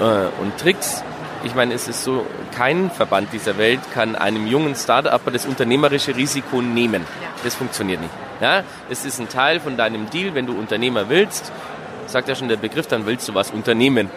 äh, 0.00 0.26
und 0.40 0.56
Tricks. 0.58 1.02
Ich 1.46 1.54
meine, 1.54 1.74
es 1.74 1.86
ist 1.86 2.02
so, 2.02 2.26
kein 2.56 2.90
Verband 2.90 3.32
dieser 3.32 3.56
Welt 3.56 3.78
kann 3.94 4.16
einem 4.16 4.48
jungen 4.48 4.74
Start-upper 4.74 5.30
das 5.30 5.46
unternehmerische 5.46 6.16
Risiko 6.16 6.60
nehmen. 6.60 7.04
Das 7.44 7.54
funktioniert 7.54 8.00
nicht. 8.00 8.12
Ja, 8.40 8.64
es 8.90 9.04
ist 9.04 9.20
ein 9.20 9.28
Teil 9.28 9.60
von 9.60 9.76
deinem 9.76 10.10
Deal, 10.10 10.34
wenn 10.34 10.46
du 10.46 10.58
Unternehmer 10.58 11.08
willst, 11.08 11.52
sagt 12.08 12.28
ja 12.28 12.34
schon 12.34 12.48
der 12.48 12.56
Begriff, 12.56 12.88
dann 12.88 13.06
willst 13.06 13.28
du 13.28 13.34
was 13.34 13.52
unternehmen. 13.52 14.10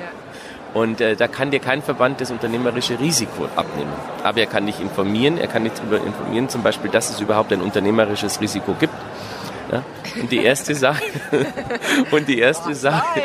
Und 0.74 1.02
äh, 1.02 1.16
da 1.16 1.28
kann 1.28 1.52
dir 1.52 1.60
kein 1.60 1.84
Verband 1.84 2.20
das 2.20 2.32
unternehmerische 2.32 3.00
Risiko 3.00 3.46
abnehmen. 3.56 3.94
Aber 4.24 4.40
er 4.40 4.48
kann 4.48 4.66
dich 4.66 4.80
informieren, 4.80 5.38
er 5.38 5.48
kann 5.48 5.64
dich 5.66 5.74
darüber 5.74 5.98
informieren, 5.98 6.50
zum 6.50 6.64
Beispiel, 6.64 6.90
dass 6.90 7.12
es 7.12 7.20
überhaupt 7.20 7.54
ein 7.54 7.62
unternehmerisches 7.62 8.42
Risiko 8.42 8.74
gibt. 8.74 8.94
Ja? 9.72 9.84
Und 10.20 10.32
die 10.32 10.44
erste 10.44 10.74
Sache, 10.76 11.04
und 12.12 12.28
die 12.28 12.40
erste 12.40 12.74
Sache, 12.74 13.20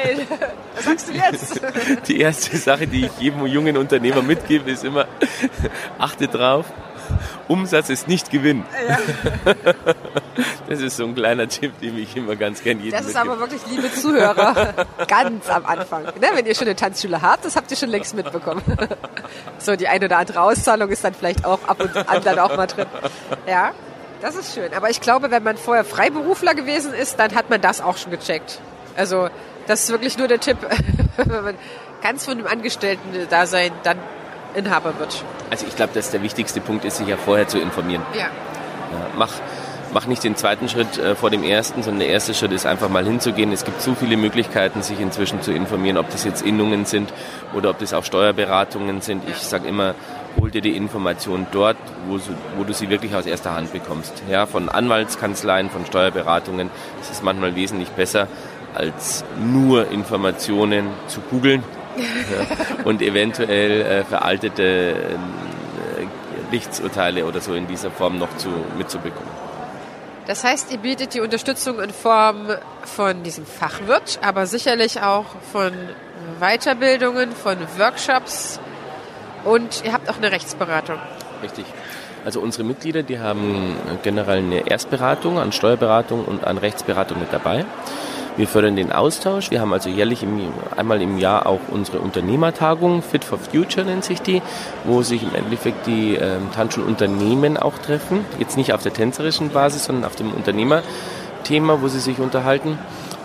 was 0.74 0.84
sagst 0.84 1.08
du 1.08 1.12
jetzt? 1.12 1.60
Die 2.08 2.20
erste 2.20 2.56
Sache, 2.56 2.86
die 2.86 3.06
ich 3.06 3.12
jedem 3.18 3.46
jungen 3.46 3.76
Unternehmer 3.76 4.22
mitgebe, 4.22 4.70
ist 4.70 4.84
immer, 4.84 5.06
achte 5.98 6.28
drauf, 6.28 6.66
Umsatz 7.48 7.90
ist 7.90 8.08
nicht 8.08 8.30
Gewinn. 8.30 8.64
Ja. 8.88 8.98
Das 10.68 10.80
ist 10.80 10.96
so 10.96 11.04
ein 11.04 11.14
kleiner 11.14 11.46
Tipp, 11.48 11.78
den 11.80 11.98
ich 11.98 12.16
immer 12.16 12.34
ganz 12.36 12.62
gern 12.62 12.78
jedem 12.78 12.92
Das 12.92 13.02
ist 13.02 13.14
mitgebe. 13.14 13.32
aber 13.32 13.40
wirklich, 13.40 13.60
liebe 13.70 13.92
Zuhörer, 13.92 14.86
ganz 15.06 15.48
am 15.48 15.66
Anfang. 15.66 16.04
Ne, 16.04 16.28
wenn 16.32 16.46
ihr 16.46 16.54
schon 16.54 16.66
eine 16.66 16.76
Tanzschule 16.76 17.20
habt, 17.20 17.44
das 17.44 17.56
habt 17.56 17.70
ihr 17.70 17.76
schon 17.76 17.90
längst 17.90 18.14
mitbekommen. 18.14 18.62
So, 19.58 19.76
die 19.76 19.88
eine 19.88 20.06
oder 20.06 20.18
andere 20.18 20.40
Auszahlung 20.40 20.88
ist 20.90 21.04
dann 21.04 21.14
vielleicht 21.14 21.44
auch 21.44 21.62
ab 21.66 21.80
und 21.80 21.96
an 21.96 22.22
dann 22.24 22.38
auch 22.38 22.56
mal 22.56 22.66
drin. 22.66 22.86
Ja, 23.46 23.72
das 24.24 24.36
ist 24.36 24.54
schön. 24.54 24.72
Aber 24.72 24.88
ich 24.88 25.02
glaube, 25.02 25.30
wenn 25.30 25.42
man 25.42 25.58
vorher 25.58 25.84
Freiberufler 25.84 26.54
gewesen 26.54 26.94
ist, 26.94 27.18
dann 27.18 27.34
hat 27.34 27.50
man 27.50 27.60
das 27.60 27.82
auch 27.82 27.98
schon 27.98 28.10
gecheckt. 28.10 28.58
Also, 28.96 29.28
das 29.66 29.84
ist 29.84 29.90
wirklich 29.90 30.16
nur 30.16 30.28
der 30.28 30.40
Tipp, 30.40 30.56
wenn 31.18 31.44
man 31.44 31.54
ganz 32.02 32.24
von 32.24 32.38
dem 32.38 32.46
Angestellten-Dasein 32.46 33.72
dann 33.82 33.98
Inhaber 34.54 34.98
wird. 34.98 35.22
Also 35.50 35.66
ich 35.66 35.76
glaube, 35.76 35.92
dass 35.92 36.10
der 36.10 36.22
wichtigste 36.22 36.62
Punkt 36.62 36.86
ist, 36.86 36.96
sich 36.96 37.08
ja 37.08 37.18
vorher 37.18 37.48
zu 37.48 37.58
informieren. 37.58 38.02
Ja. 38.14 38.20
ja 38.20 38.30
mach, 39.14 39.32
mach 39.94 40.06
nicht 40.06 40.24
den 40.24 40.36
zweiten 40.36 40.68
Schritt 40.68 40.98
äh, 40.98 41.14
vor 41.14 41.30
dem 41.30 41.44
ersten, 41.44 41.82
sondern 41.82 42.00
der 42.00 42.08
erste 42.08 42.34
Schritt 42.34 42.52
ist 42.52 42.66
einfach 42.66 42.88
mal 42.88 43.04
hinzugehen. 43.04 43.52
Es 43.52 43.64
gibt 43.64 43.80
so 43.80 43.94
viele 43.94 44.16
Möglichkeiten, 44.16 44.82
sich 44.82 45.00
inzwischen 45.00 45.40
zu 45.40 45.52
informieren, 45.52 45.96
ob 45.96 46.10
das 46.10 46.24
jetzt 46.24 46.42
Innungen 46.42 46.84
sind 46.84 47.12
oder 47.54 47.70
ob 47.70 47.78
das 47.78 47.94
auch 47.94 48.04
Steuerberatungen 48.04 49.00
sind. 49.00 49.22
Ich 49.28 49.36
sage 49.36 49.68
immer, 49.68 49.94
hol 50.38 50.50
dir 50.50 50.60
die 50.60 50.76
Informationen 50.76 51.46
dort, 51.52 51.76
wo, 52.08 52.18
wo, 52.58 52.64
du 52.64 52.74
sie 52.74 52.90
wirklich 52.90 53.14
aus 53.14 53.24
erster 53.24 53.54
Hand 53.54 53.72
bekommst. 53.72 54.12
Ja, 54.28 54.46
von 54.46 54.68
Anwaltskanzleien, 54.68 55.70
von 55.70 55.86
Steuerberatungen. 55.86 56.70
Das 56.98 57.10
ist 57.10 57.22
manchmal 57.22 57.54
wesentlich 57.54 57.90
besser, 57.90 58.26
als 58.74 59.24
nur 59.38 59.90
Informationen 59.92 60.88
zu 61.06 61.20
googeln 61.20 61.62
und 62.84 63.00
eventuell 63.00 63.82
äh, 63.82 64.04
veraltete 64.04 64.62
äh, 64.62 64.94
Gerichtsurteile 66.50 67.26
oder 67.26 67.40
so 67.40 67.54
in 67.54 67.68
dieser 67.68 67.90
Form 67.90 68.18
noch 68.18 68.36
zu, 68.36 68.48
mitzubekommen. 68.76 69.33
Das 70.26 70.42
heißt, 70.42 70.72
ihr 70.72 70.78
bietet 70.78 71.14
die 71.14 71.20
Unterstützung 71.20 71.80
in 71.80 71.90
Form 71.90 72.48
von 72.84 73.22
diesem 73.22 73.44
Fachwirt, 73.44 74.18
aber 74.22 74.46
sicherlich 74.46 75.02
auch 75.02 75.26
von 75.52 75.72
Weiterbildungen, 76.40 77.32
von 77.32 77.58
Workshops 77.76 78.58
und 79.44 79.84
ihr 79.84 79.92
habt 79.92 80.08
auch 80.08 80.16
eine 80.16 80.32
Rechtsberatung. 80.32 80.98
Richtig. 81.42 81.66
Also 82.24 82.40
unsere 82.40 82.64
Mitglieder, 82.64 83.02
die 83.02 83.18
haben 83.18 83.76
generell 84.02 84.38
eine 84.38 84.66
Erstberatung 84.66 85.38
an 85.38 85.52
Steuerberatung 85.52 86.24
und 86.24 86.44
an 86.44 86.56
Rechtsberatung 86.56 87.20
mit 87.20 87.30
dabei. 87.30 87.66
Wir 88.36 88.48
fördern 88.48 88.74
den 88.74 88.90
Austausch. 88.90 89.52
Wir 89.52 89.60
haben 89.60 89.72
also 89.72 89.88
jährlich 89.88 90.24
im, 90.24 90.40
einmal 90.76 91.00
im 91.00 91.18
Jahr 91.18 91.46
auch 91.46 91.60
unsere 91.70 92.00
Unternehmertagung, 92.00 93.00
Fit 93.02 93.22
for 93.22 93.38
Future 93.38 93.86
nennt 93.86 94.04
sich 94.04 94.22
die, 94.22 94.42
wo 94.82 95.02
sich 95.02 95.22
im 95.22 95.36
Endeffekt 95.36 95.86
die 95.86 96.16
ähm, 96.16 96.50
Tanzschulunternehmen 96.52 97.56
auch 97.56 97.78
treffen. 97.78 98.24
Jetzt 98.40 98.56
nicht 98.56 98.72
auf 98.72 98.82
der 98.82 98.92
tänzerischen 98.92 99.50
Basis, 99.50 99.84
sondern 99.84 100.04
auf 100.04 100.16
dem 100.16 100.32
Unternehmerthema, 100.32 101.80
wo 101.80 101.86
sie 101.86 102.00
sich 102.00 102.18
unterhalten. 102.18 102.76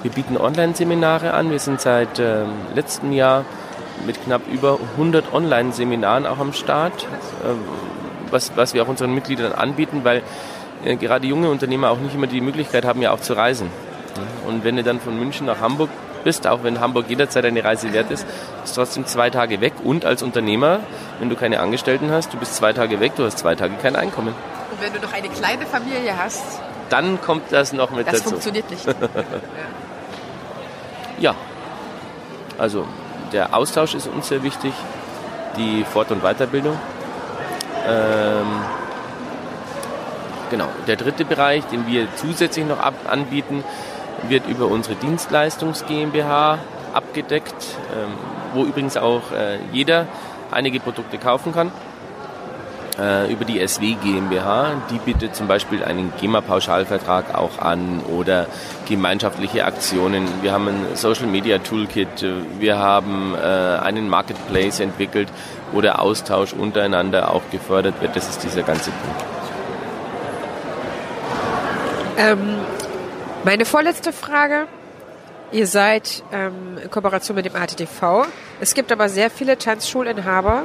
Wir 0.04 0.12
bieten 0.12 0.38
Online-Seminare 0.38 1.34
an. 1.34 1.50
Wir 1.50 1.60
sind 1.60 1.82
seit 1.82 2.20
ähm, 2.20 2.52
letztem 2.76 3.12
Jahr 3.12 3.46
mit 4.06 4.24
knapp 4.24 4.44
über 4.48 4.78
100 4.92 5.34
Online-Seminaren 5.34 6.28
auch 6.28 6.38
am 6.38 6.54
Start, 6.54 7.04
äh, 7.44 7.56
was, 8.30 8.52
was 8.56 8.76
wir 8.76 8.84
auch 8.84 8.88
unseren 8.88 9.16
Mitgliedern 9.16 9.54
anbieten, 9.54 10.02
weil 10.04 10.22
äh, 10.86 10.98
gerade 10.98 11.26
junge 11.26 11.50
Unternehmer 11.50 11.90
auch 11.90 11.98
nicht 11.98 12.14
immer 12.14 12.28
die 12.28 12.42
Möglichkeit 12.42 12.86
haben, 12.86 13.02
ja 13.02 13.12
auch 13.12 13.22
zu 13.22 13.34
reisen. 13.34 13.72
Und 14.48 14.64
wenn 14.64 14.76
du 14.76 14.84
dann 14.84 15.00
von 15.00 15.18
München 15.18 15.46
nach 15.46 15.60
Hamburg 15.60 15.90
bist, 16.24 16.48
auch 16.48 16.64
wenn 16.64 16.80
Hamburg 16.80 17.06
jederzeit 17.10 17.46
eine 17.46 17.64
Reise 17.64 17.94
wert 17.94 18.12
ist, 18.12 18.26
bist 18.62 18.76
trotzdem 18.76 19.06
zwei 19.06 19.30
Tage 19.30 19.62
weg. 19.62 19.74
Und 19.84 20.06
als 20.06 20.24
Unternehmer, 20.24 20.82
wenn 21.20 21.30
du 21.30 21.36
keine 21.36 21.60
Angestellten 21.60 22.12
hast, 22.12 22.34
du 22.34 22.38
bist 22.38 22.56
zwei 22.56 22.74
Tage 22.74 23.00
weg, 23.00 23.14
du 23.16 23.26
hast 23.26 23.38
zwei 23.38 23.56
Tage 23.56 23.76
kein 23.82 23.96
Einkommen. 23.96 24.34
Und 24.72 24.82
wenn 24.82 24.94
du 24.94 25.00
noch 25.00 25.14
eine 25.14 25.30
kleine 25.30 25.66
Familie 25.66 26.18
hast, 26.18 26.44
dann 26.90 27.22
kommt 27.22 27.52
das 27.52 27.74
noch 27.74 27.92
mit 27.92 28.08
das 28.08 28.24
dazu. 28.24 28.24
Das 28.24 28.32
funktioniert 28.32 28.70
nicht. 28.70 28.86
ja. 31.20 31.36
Also 32.58 32.86
der 33.32 33.56
Austausch 33.56 33.96
ist 33.96 34.08
uns 34.08 34.28
sehr 34.28 34.44
wichtig, 34.44 34.74
die 35.58 35.84
Fort- 35.84 36.12
und 36.12 36.22
Weiterbildung. 36.22 36.78
Ähm, 37.88 38.48
genau. 40.50 40.68
Der 40.88 40.96
dritte 40.96 41.26
Bereich, 41.26 41.64
den 41.66 41.88
wir 41.88 42.08
zusätzlich 42.16 42.66
noch 42.66 42.80
anbieten, 43.08 43.64
wird 44.28 44.48
über 44.48 44.68
unsere 44.68 44.96
Dienstleistungs 44.96 45.86
GmbH 45.86 46.60
abgedeckt, 46.94 47.78
ähm, 47.94 48.14
wo 48.54 48.64
übrigens 48.64 48.98
auch 48.98 49.32
äh, 49.32 49.60
jeder 49.72 50.08
einige 50.52 50.80
Produkte 50.80 51.18
kaufen 51.18 51.54
kann. 51.54 51.72
Äh, 53.00 53.32
über 53.32 53.46
die 53.46 53.66
SW 53.66 53.94
GmbH, 53.94 54.72
die 54.90 54.98
bietet 54.98 55.36
zum 55.36 55.48
Beispiel 55.48 55.84
einen 55.84 56.12
GEMA-Pauschalvertrag 56.20 57.34
auch 57.34 57.60
an 57.60 58.02
oder 58.02 58.48
gemeinschaftliche 58.88 59.64
Aktionen. 59.64 60.28
Wir 60.42 60.52
haben 60.52 60.68
ein 60.68 60.96
Social 60.96 61.28
Media 61.28 61.60
Toolkit, 61.60 62.26
wir 62.60 62.78
haben 62.78 63.36
äh, 63.36 63.38
einen 63.38 64.10
Marketplace 64.10 64.82
entwickelt, 64.82 65.30
wo 65.72 65.80
der 65.80 66.02
Austausch 66.02 66.52
untereinander 66.52 67.32
auch 67.32 67.44
gefördert 67.52 68.02
wird. 68.02 68.16
Das 68.18 68.28
ist 68.28 68.44
dieser 68.44 68.64
ganze 68.64 68.92
Punkt. 68.92 69.24
Ähm, 72.18 72.58
meine 73.44 73.66
vorletzte 73.66 74.14
Frage. 74.14 74.68
Ihr 75.52 75.66
seid 75.66 76.24
ähm, 76.32 76.78
in 76.84 76.92
Kooperation 76.92 77.36
mit 77.36 77.46
dem 77.46 77.56
ATTV. 77.56 78.28
Es 78.60 78.74
gibt 78.74 78.92
aber 78.92 79.10
sehr 79.10 79.32
viele 79.32 79.58
Tanzschulinhaber, 79.58 80.64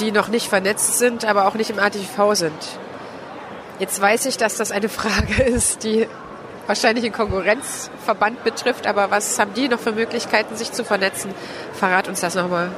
die 0.00 0.10
noch 0.10 0.28
nicht 0.28 0.48
vernetzt 0.48 0.98
sind, 0.98 1.24
aber 1.24 1.46
auch 1.46 1.54
nicht 1.54 1.70
im 1.70 1.78
ATTV 1.78 2.34
sind. 2.34 2.52
Jetzt 3.78 4.00
weiß 4.00 4.26
ich, 4.26 4.36
dass 4.36 4.56
das 4.56 4.72
eine 4.72 4.88
Frage 5.00 5.42
ist, 5.42 5.84
die 5.84 6.08
wahrscheinlich 6.66 7.04
einen 7.04 7.14
Konkurrenzverband 7.14 8.44
betrifft, 8.44 8.86
aber 8.86 9.10
was 9.10 9.38
haben 9.38 9.52
die 9.54 9.68
noch 9.68 9.80
für 9.80 9.92
Möglichkeiten, 9.92 10.56
sich 10.56 10.72
zu 10.72 10.84
vernetzen? 10.84 11.32
Verrat 11.74 12.08
uns 12.08 12.20
das 12.20 12.34
nochmal. 12.34 12.70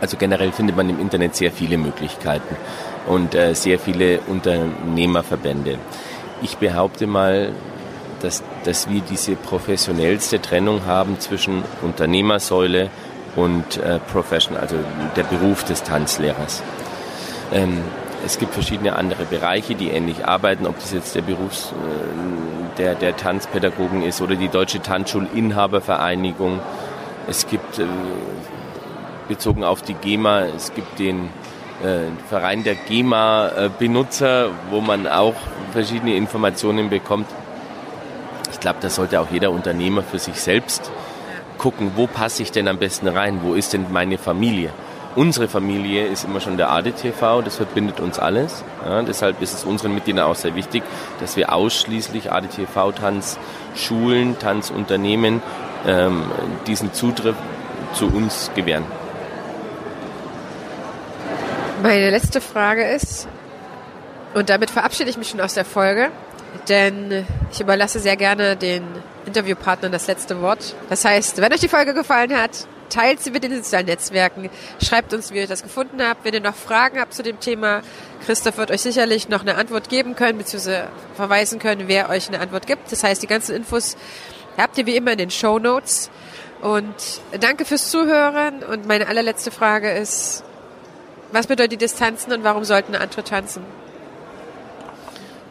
Also 0.00 0.16
generell 0.16 0.52
findet 0.52 0.76
man 0.76 0.88
im 0.90 1.00
Internet 1.00 1.36
sehr 1.36 1.50
viele 1.50 1.78
Möglichkeiten 1.78 2.56
und 3.06 3.34
äh, 3.34 3.54
sehr 3.54 3.78
viele 3.78 4.20
Unternehmerverbände. 4.26 5.78
Ich 6.42 6.58
behaupte 6.58 7.06
mal, 7.06 7.52
dass, 8.20 8.42
dass 8.64 8.88
wir 8.88 9.00
diese 9.00 9.36
professionellste 9.36 10.40
Trennung 10.40 10.86
haben 10.86 11.20
zwischen 11.20 11.62
Unternehmersäule 11.82 12.90
und 13.36 13.76
äh, 13.76 13.98
Profession, 14.12 14.56
also 14.56 14.76
der 15.16 15.24
Beruf 15.24 15.64
des 15.64 15.82
Tanzlehrers. 15.82 16.62
Ähm, 17.52 17.82
Es 18.24 18.38
gibt 18.38 18.54
verschiedene 18.54 18.96
andere 18.96 19.24
Bereiche, 19.24 19.76
die 19.76 19.90
ähnlich 19.90 20.24
arbeiten, 20.24 20.66
ob 20.66 20.80
das 20.80 20.90
jetzt 20.92 21.14
der 21.14 21.22
Berufs, 21.22 21.70
äh, 21.70 22.76
der, 22.76 22.96
der 22.96 23.16
Tanzpädagogen 23.16 24.02
ist 24.02 24.20
oder 24.20 24.34
die 24.34 24.48
Deutsche 24.48 24.80
Tanzschulinhabervereinigung. 24.80 26.58
Es 27.28 27.46
gibt, 27.46 27.78
äh, 27.78 27.84
bezogen 29.28 29.62
auf 29.62 29.82
die 29.82 29.94
GEMA, 29.94 30.46
es 30.56 30.72
gibt 30.74 30.98
den 30.98 31.28
äh, 31.84 32.10
Verein 32.28 32.64
der 32.64 32.74
GEMA-Benutzer, 32.74 34.50
wo 34.70 34.80
man 34.80 35.06
auch 35.06 35.36
verschiedene 35.72 36.16
Informationen 36.16 36.88
bekommt. 36.90 37.28
Ich 38.66 38.68
glaube, 38.68 38.82
da 38.82 38.90
sollte 38.90 39.20
auch 39.20 39.30
jeder 39.30 39.52
Unternehmer 39.52 40.02
für 40.02 40.18
sich 40.18 40.40
selbst 40.40 40.90
gucken, 41.56 41.92
wo 41.94 42.08
passe 42.08 42.42
ich 42.42 42.50
denn 42.50 42.66
am 42.66 42.78
besten 42.78 43.06
rein, 43.06 43.38
wo 43.44 43.54
ist 43.54 43.74
denn 43.74 43.92
meine 43.92 44.18
Familie. 44.18 44.70
Unsere 45.14 45.46
Familie 45.46 46.08
ist 46.08 46.24
immer 46.24 46.40
schon 46.40 46.56
der 46.56 46.72
ADTV, 46.72 47.44
das 47.44 47.54
verbindet 47.54 48.00
uns 48.00 48.18
alles. 48.18 48.64
Ja, 48.84 49.02
deshalb 49.02 49.40
ist 49.40 49.54
es 49.54 49.62
unseren 49.62 49.94
Mitgliedern 49.94 50.26
auch 50.26 50.34
sehr 50.34 50.56
wichtig, 50.56 50.82
dass 51.20 51.36
wir 51.36 51.52
ausschließlich 51.52 52.32
ADTV-Tanz, 52.32 53.38
Schulen, 53.76 54.36
Tanzunternehmen 54.40 55.42
ähm, 55.86 56.24
diesen 56.66 56.92
Zugriff 56.92 57.36
zu 57.92 58.08
uns 58.08 58.50
gewähren. 58.56 58.84
Meine 61.84 62.10
letzte 62.10 62.40
Frage 62.40 62.82
ist, 62.82 63.28
und 64.34 64.50
damit 64.50 64.70
verabschiede 64.70 65.08
ich 65.08 65.16
mich 65.16 65.28
schon 65.30 65.40
aus 65.40 65.54
der 65.54 65.64
Folge, 65.64 66.10
denn 66.68 67.26
ich 67.52 67.60
überlasse 67.60 68.00
sehr 68.00 68.16
gerne 68.16 68.56
den 68.56 68.84
Interviewpartnern 69.26 69.92
das 69.92 70.06
letzte 70.06 70.40
Wort. 70.40 70.74
Das 70.88 71.04
heißt, 71.04 71.38
wenn 71.40 71.52
euch 71.52 71.60
die 71.60 71.68
Folge 71.68 71.94
gefallen 71.94 72.34
hat, 72.36 72.66
teilt 72.88 73.20
sie 73.20 73.30
mit 73.30 73.42
den 73.42 73.54
sozialen 73.54 73.86
Netzwerken, 73.86 74.48
schreibt 74.82 75.12
uns, 75.12 75.32
wie 75.32 75.38
ihr 75.38 75.46
das 75.46 75.62
gefunden 75.62 76.02
habt. 76.02 76.24
Wenn 76.24 76.34
ihr 76.34 76.40
noch 76.40 76.54
Fragen 76.54 77.00
habt 77.00 77.14
zu 77.14 77.22
dem 77.22 77.40
Thema, 77.40 77.82
Christoph 78.24 78.58
wird 78.58 78.70
euch 78.70 78.82
sicherlich 78.82 79.28
noch 79.28 79.42
eine 79.42 79.56
Antwort 79.56 79.88
geben 79.88 80.14
können, 80.16 80.38
beziehungsweise 80.38 80.88
verweisen 81.14 81.58
können, 81.58 81.88
wer 81.88 82.08
euch 82.08 82.28
eine 82.28 82.40
Antwort 82.40 82.66
gibt. 82.66 82.90
Das 82.92 83.02
heißt, 83.02 83.22
die 83.22 83.26
ganzen 83.26 83.54
Infos 83.54 83.96
habt 84.56 84.78
ihr 84.78 84.86
wie 84.86 84.96
immer 84.96 85.12
in 85.12 85.18
den 85.18 85.30
Show 85.30 85.58
Notes. 85.58 86.10
Und 86.62 86.94
danke 87.40 87.64
fürs 87.64 87.90
Zuhören. 87.90 88.62
Und 88.62 88.86
meine 88.86 89.08
allerletzte 89.08 89.50
Frage 89.50 89.90
ist, 89.90 90.42
was 91.32 91.46
bedeutet 91.46 91.72
die 91.72 91.76
Distanzen 91.76 92.32
und 92.32 92.44
warum 92.44 92.64
sollten 92.64 92.94
andere 92.94 93.24
tanzen? 93.24 93.62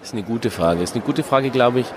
Das 0.05 0.11
ist 0.11 0.19
eine 0.19 0.27
gute 0.27 0.51
Frage. 0.51 0.81
Das 0.81 0.91
ist 0.91 0.95
eine 0.95 1.03
gute 1.03 1.23
Frage, 1.23 1.49
glaube 1.49 1.79
ich. 1.79 1.87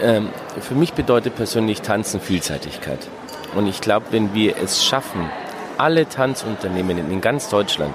Ähm, 0.00 0.28
für 0.60 0.76
mich 0.76 0.92
bedeutet 0.92 1.34
persönlich 1.34 1.82
Tanzen 1.82 2.20
Vielseitigkeit. 2.20 3.08
Und 3.56 3.66
ich 3.66 3.80
glaube, 3.80 4.06
wenn 4.12 4.34
wir 4.34 4.56
es 4.56 4.84
schaffen, 4.84 5.28
alle 5.76 6.08
Tanzunternehmen 6.08 6.96
in 7.10 7.20
ganz 7.20 7.48
Deutschland, 7.48 7.92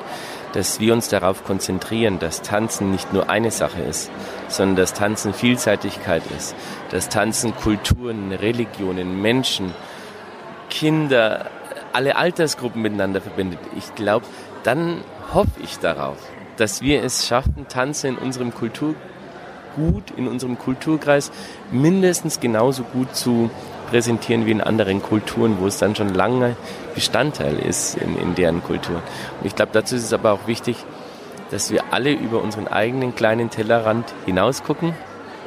dass 0.51 0.81
wir 0.81 0.91
uns 0.91 1.07
darauf 1.07 1.45
konzentrieren, 1.45 2.19
dass 2.19 2.41
Tanzen 2.41 2.91
nicht 2.91 3.13
nur 3.13 3.29
eine 3.29 3.49
Sache 3.49 3.79
ist, 3.79 4.11
sondern 4.49 4.75
dass 4.75 4.91
Tanzen 4.91 5.33
Vielseitigkeit 5.33 6.23
ist, 6.35 6.53
dass 6.91 7.07
Tanzen 7.07 7.55
Kulturen, 7.55 8.33
Religionen, 8.33 9.21
Menschen, 9.21 9.73
Kinder, 10.69 11.45
alle 11.93 12.17
Altersgruppen 12.17 12.81
miteinander 12.81 13.21
verbindet. 13.21 13.59
Ich 13.77 13.95
glaube, 13.95 14.25
dann 14.63 14.99
hoffe 15.33 15.61
ich 15.63 15.79
darauf, 15.79 16.17
dass 16.57 16.81
wir 16.81 17.01
es 17.03 17.25
schaffen, 17.25 17.67
Tanzen 17.69 18.07
in 18.07 18.17
unserem 18.17 18.53
Kulturgut, 19.75 20.11
in 20.17 20.27
unserem 20.27 20.57
Kulturkreis 20.57 21.31
mindestens 21.71 22.39
genauso 22.39 22.83
gut 22.83 23.15
zu 23.15 23.49
präsentieren 23.89 24.45
wie 24.45 24.51
in 24.51 24.61
anderen 24.61 25.01
Kulturen, 25.01 25.57
wo 25.59 25.67
es 25.67 25.77
dann 25.77 25.95
schon 25.95 26.09
lange 26.09 26.55
Bestandteil 26.95 27.57
ist 27.59 27.95
in, 27.95 28.17
in 28.17 28.35
deren 28.35 28.63
Kultur. 28.63 28.95
Und 29.39 29.45
ich 29.45 29.55
glaube, 29.55 29.71
dazu 29.73 29.95
ist 29.95 30.03
es 30.03 30.13
aber 30.13 30.31
auch 30.31 30.47
wichtig, 30.47 30.77
dass 31.51 31.71
wir 31.71 31.83
alle 31.91 32.11
über 32.11 32.41
unseren 32.41 32.67
eigenen 32.67 33.13
kleinen 33.13 33.49
Tellerrand 33.49 34.13
hinausgucken 34.25 34.93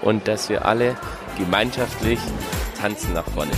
und 0.03 0.29
dass 0.29 0.49
wir 0.49 0.65
alle 0.65 0.95
gemeinschaftlich 1.37 2.21
tanzen 2.81 3.15
nach 3.15 3.29
vorne. 3.29 3.51